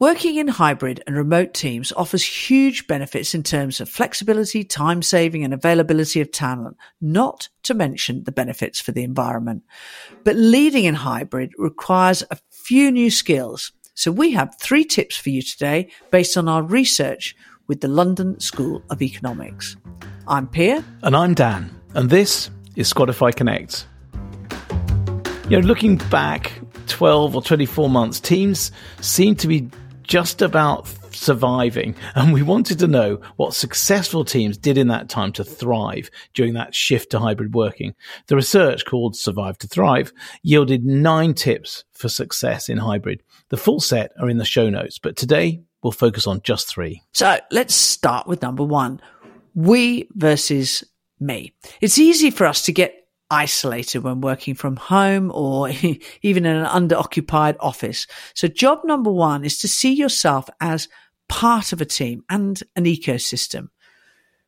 Working 0.00 0.36
in 0.36 0.46
hybrid 0.46 1.02
and 1.08 1.16
remote 1.16 1.54
teams 1.54 1.90
offers 1.90 2.22
huge 2.22 2.86
benefits 2.86 3.34
in 3.34 3.42
terms 3.42 3.80
of 3.80 3.88
flexibility, 3.88 4.62
time 4.62 5.02
saving, 5.02 5.42
and 5.42 5.52
availability 5.52 6.20
of 6.20 6.30
talent, 6.30 6.76
not 7.00 7.48
to 7.64 7.74
mention 7.74 8.22
the 8.22 8.30
benefits 8.30 8.80
for 8.80 8.92
the 8.92 9.02
environment. 9.02 9.64
But 10.22 10.36
leading 10.36 10.84
in 10.84 10.94
hybrid 10.94 11.50
requires 11.58 12.22
a 12.30 12.38
few 12.48 12.92
new 12.92 13.10
skills. 13.10 13.72
So 13.94 14.12
we 14.12 14.30
have 14.34 14.54
three 14.60 14.84
tips 14.84 15.16
for 15.16 15.30
you 15.30 15.42
today 15.42 15.90
based 16.12 16.36
on 16.36 16.48
our 16.48 16.62
research 16.62 17.34
with 17.66 17.80
the 17.80 17.88
London 17.88 18.38
School 18.38 18.84
of 18.90 19.02
Economics. 19.02 19.76
I'm 20.28 20.46
Pia. 20.46 20.84
And 21.02 21.16
I'm 21.16 21.34
Dan. 21.34 21.76
And 21.94 22.08
this 22.08 22.50
is 22.76 22.92
Squadify 22.92 23.34
Connect. 23.34 23.84
You 25.48 25.60
know, 25.60 25.66
looking 25.66 25.96
back 26.08 26.52
12 26.86 27.34
or 27.34 27.42
24 27.42 27.90
months, 27.90 28.20
teams 28.20 28.70
seem 29.00 29.34
to 29.34 29.48
be 29.48 29.68
just 30.08 30.42
about 30.42 30.88
surviving. 31.14 31.94
And 32.14 32.32
we 32.32 32.42
wanted 32.42 32.78
to 32.80 32.88
know 32.88 33.20
what 33.36 33.54
successful 33.54 34.24
teams 34.24 34.56
did 34.58 34.78
in 34.78 34.88
that 34.88 35.08
time 35.08 35.32
to 35.34 35.44
thrive 35.44 36.10
during 36.34 36.54
that 36.54 36.74
shift 36.74 37.10
to 37.10 37.20
hybrid 37.20 37.54
working. 37.54 37.94
The 38.26 38.36
research 38.36 38.84
called 38.84 39.14
Survive 39.14 39.58
to 39.58 39.68
Thrive 39.68 40.12
yielded 40.42 40.84
nine 40.84 41.34
tips 41.34 41.84
for 41.92 42.08
success 42.08 42.68
in 42.68 42.78
hybrid. 42.78 43.22
The 43.50 43.56
full 43.56 43.80
set 43.80 44.12
are 44.20 44.28
in 44.28 44.38
the 44.38 44.44
show 44.44 44.70
notes, 44.70 44.98
but 44.98 45.16
today 45.16 45.62
we'll 45.82 45.92
focus 45.92 46.26
on 46.26 46.40
just 46.42 46.68
three. 46.68 47.02
So 47.12 47.38
let's 47.50 47.74
start 47.74 48.26
with 48.26 48.42
number 48.42 48.64
one. 48.64 49.00
We 49.54 50.08
versus 50.14 50.84
me. 51.20 51.52
It's 51.80 51.98
easy 51.98 52.30
for 52.30 52.46
us 52.46 52.62
to 52.62 52.72
get 52.72 52.97
isolated 53.30 54.00
when 54.00 54.20
working 54.20 54.54
from 54.54 54.76
home 54.76 55.30
or 55.34 55.68
even 56.22 56.46
in 56.46 56.56
an 56.56 56.66
underoccupied 56.66 57.56
office. 57.60 58.06
So 58.34 58.48
job 58.48 58.80
number 58.84 59.10
one 59.10 59.44
is 59.44 59.58
to 59.60 59.68
see 59.68 59.92
yourself 59.92 60.48
as 60.60 60.88
part 61.28 61.72
of 61.72 61.80
a 61.80 61.86
team 61.86 62.24
and 62.30 62.62
an 62.76 62.84
ecosystem. 62.84 63.68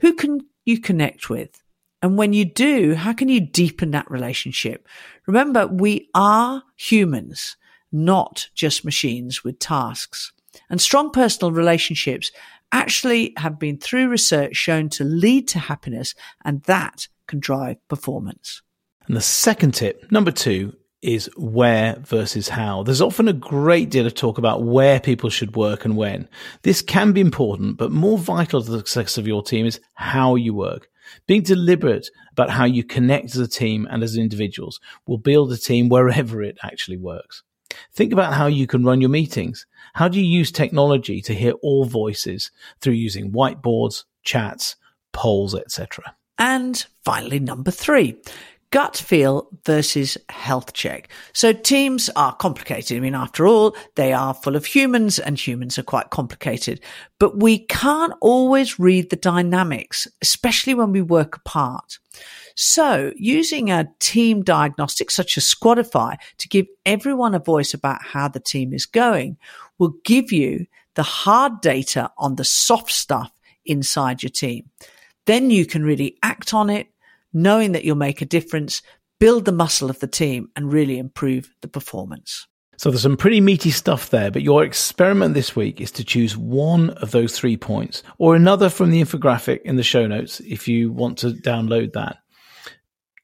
Who 0.00 0.14
can 0.14 0.40
you 0.64 0.80
connect 0.80 1.30
with? 1.30 1.62
And 2.02 2.18
when 2.18 2.32
you 2.34 2.44
do, 2.44 2.94
how 2.94 3.14
can 3.14 3.28
you 3.28 3.40
deepen 3.40 3.92
that 3.92 4.10
relationship? 4.10 4.86
Remember, 5.26 5.66
we 5.66 6.10
are 6.14 6.62
humans, 6.76 7.56
not 7.90 8.48
just 8.54 8.84
machines 8.84 9.42
with 9.42 9.58
tasks. 9.58 10.32
And 10.68 10.80
strong 10.80 11.10
personal 11.10 11.52
relationships 11.52 12.30
actually 12.72 13.32
have 13.38 13.58
been 13.58 13.78
through 13.78 14.08
research 14.08 14.56
shown 14.56 14.88
to 14.90 15.04
lead 15.04 15.48
to 15.48 15.58
happiness 15.58 16.14
and 16.44 16.62
that 16.64 17.08
can 17.26 17.40
drive 17.40 17.76
performance. 17.88 18.62
And 19.06 19.16
the 19.16 19.20
second 19.20 19.72
tip, 19.72 20.10
number 20.10 20.30
two, 20.30 20.74
is 21.04 21.28
where 21.36 21.96
versus 22.00 22.48
how. 22.48 22.82
There's 22.82 23.02
often 23.02 23.28
a 23.28 23.34
great 23.34 23.90
deal 23.90 24.06
of 24.06 24.14
talk 24.14 24.38
about 24.38 24.62
where 24.62 24.98
people 24.98 25.28
should 25.28 25.54
work 25.54 25.84
and 25.84 25.96
when. 25.96 26.28
This 26.62 26.80
can 26.80 27.12
be 27.12 27.20
important, 27.20 27.76
but 27.76 27.92
more 27.92 28.16
vital 28.16 28.62
to 28.62 28.70
the 28.70 28.78
success 28.78 29.18
of 29.18 29.26
your 29.26 29.42
team 29.42 29.66
is 29.66 29.80
how 29.92 30.34
you 30.34 30.54
work. 30.54 30.88
Being 31.26 31.42
deliberate 31.42 32.08
about 32.32 32.48
how 32.48 32.64
you 32.64 32.82
connect 32.82 33.26
as 33.26 33.36
a 33.36 33.46
team 33.46 33.86
and 33.90 34.02
as 34.02 34.16
individuals 34.16 34.80
will 35.06 35.18
build 35.18 35.52
a 35.52 35.58
team 35.58 35.90
wherever 35.90 36.42
it 36.42 36.56
actually 36.62 36.96
works. 36.96 37.42
Think 37.92 38.12
about 38.12 38.32
how 38.32 38.46
you 38.46 38.66
can 38.66 38.84
run 38.84 39.02
your 39.02 39.10
meetings. 39.10 39.66
How 39.92 40.08
do 40.08 40.18
you 40.18 40.26
use 40.26 40.50
technology 40.50 41.20
to 41.20 41.34
hear 41.34 41.52
all 41.62 41.84
voices 41.84 42.50
through 42.80 42.94
using 42.94 43.30
whiteboards, 43.30 44.04
chats, 44.22 44.76
polls, 45.12 45.54
etc.? 45.54 46.16
And 46.38 46.84
finally, 47.04 47.38
number 47.38 47.70
three, 47.70 48.16
gut 48.74 48.96
feel 48.96 49.48
versus 49.64 50.18
health 50.28 50.72
check. 50.72 51.08
So 51.32 51.52
teams 51.52 52.10
are 52.16 52.34
complicated. 52.34 52.96
I 52.96 53.00
mean, 53.00 53.14
after 53.14 53.46
all, 53.46 53.76
they 53.94 54.12
are 54.12 54.34
full 54.34 54.56
of 54.56 54.66
humans 54.66 55.20
and 55.20 55.38
humans 55.38 55.78
are 55.78 55.84
quite 55.84 56.10
complicated, 56.10 56.80
but 57.20 57.38
we 57.38 57.60
can't 57.60 58.14
always 58.20 58.80
read 58.80 59.10
the 59.10 59.16
dynamics, 59.16 60.08
especially 60.22 60.74
when 60.74 60.90
we 60.90 61.02
work 61.02 61.36
apart. 61.36 62.00
So 62.56 63.12
using 63.16 63.70
a 63.70 63.88
team 64.00 64.42
diagnostic 64.42 65.12
such 65.12 65.38
as 65.38 65.44
Squadify 65.44 66.16
to 66.38 66.48
give 66.48 66.66
everyone 66.84 67.36
a 67.36 67.38
voice 67.38 67.74
about 67.74 68.02
how 68.02 68.26
the 68.26 68.40
team 68.40 68.72
is 68.72 68.86
going 68.86 69.36
will 69.78 69.94
give 70.04 70.32
you 70.32 70.66
the 70.94 71.04
hard 71.04 71.60
data 71.60 72.10
on 72.18 72.34
the 72.34 72.44
soft 72.44 72.90
stuff 72.90 73.30
inside 73.64 74.24
your 74.24 74.30
team. 74.30 74.70
Then 75.26 75.50
you 75.50 75.66
can 75.66 75.84
really 75.84 76.18
act 76.22 76.54
on 76.54 76.70
it, 76.70 76.88
knowing 77.32 77.72
that 77.72 77.84
you'll 77.84 77.96
make 77.96 78.20
a 78.20 78.26
difference, 78.26 78.82
build 79.18 79.44
the 79.44 79.52
muscle 79.52 79.90
of 79.90 80.00
the 80.00 80.06
team 80.06 80.48
and 80.56 80.72
really 80.72 80.98
improve 80.98 81.54
the 81.62 81.68
performance. 81.68 82.46
So 82.76 82.90
there's 82.90 83.02
some 83.02 83.16
pretty 83.16 83.40
meaty 83.40 83.70
stuff 83.70 84.10
there, 84.10 84.30
but 84.30 84.42
your 84.42 84.64
experiment 84.64 85.34
this 85.34 85.54
week 85.54 85.80
is 85.80 85.92
to 85.92 86.04
choose 86.04 86.36
one 86.36 86.90
of 86.90 87.12
those 87.12 87.38
three 87.38 87.56
points 87.56 88.02
or 88.18 88.34
another 88.34 88.68
from 88.68 88.90
the 88.90 89.00
infographic 89.00 89.62
in 89.62 89.76
the 89.76 89.82
show 89.82 90.06
notes 90.06 90.40
if 90.40 90.66
you 90.66 90.92
want 90.92 91.18
to 91.18 91.28
download 91.28 91.92
that. 91.92 92.18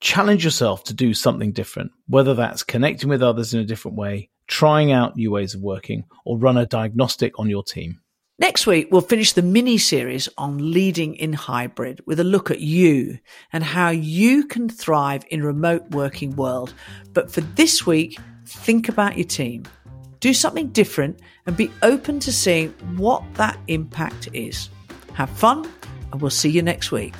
Challenge 0.00 0.44
yourself 0.44 0.84
to 0.84 0.94
do 0.94 1.14
something 1.14 1.52
different, 1.52 1.92
whether 2.08 2.34
that's 2.34 2.62
connecting 2.62 3.08
with 3.08 3.22
others 3.22 3.54
in 3.54 3.60
a 3.60 3.64
different 3.64 3.96
way, 3.96 4.30
trying 4.46 4.92
out 4.92 5.16
new 5.16 5.30
ways 5.30 5.54
of 5.54 5.62
working, 5.62 6.04
or 6.24 6.38
run 6.38 6.58
a 6.58 6.66
diagnostic 6.66 7.38
on 7.38 7.48
your 7.48 7.62
team. 7.62 8.00
Next 8.38 8.66
week, 8.66 8.88
we'll 8.90 9.00
finish 9.00 9.32
the 9.32 9.40
mini 9.40 9.78
series 9.78 10.28
on 10.36 10.70
leading 10.70 11.14
in 11.14 11.32
hybrid 11.32 12.02
with 12.04 12.20
a 12.20 12.24
look 12.24 12.50
at 12.50 12.60
you 12.60 13.18
and 13.50 13.64
how 13.64 13.88
you 13.88 14.44
can 14.44 14.68
thrive 14.68 15.24
in 15.30 15.42
remote 15.42 15.90
working 15.92 16.36
world. 16.36 16.74
But 17.14 17.30
for 17.30 17.40
this 17.40 17.86
week, 17.86 18.18
think 18.44 18.90
about 18.90 19.16
your 19.16 19.26
team. 19.26 19.64
Do 20.20 20.34
something 20.34 20.68
different 20.68 21.22
and 21.46 21.56
be 21.56 21.70
open 21.82 22.20
to 22.20 22.32
seeing 22.32 22.72
what 22.96 23.22
that 23.36 23.58
impact 23.68 24.28
is. 24.34 24.68
Have 25.14 25.30
fun 25.30 25.66
and 26.12 26.20
we'll 26.20 26.30
see 26.30 26.50
you 26.50 26.60
next 26.60 26.92
week. 26.92 27.14